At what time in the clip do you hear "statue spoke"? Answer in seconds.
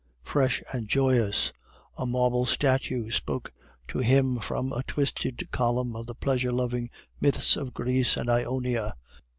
2.47-3.53